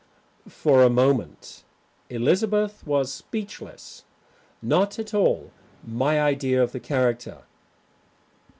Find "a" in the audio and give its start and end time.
0.81-0.89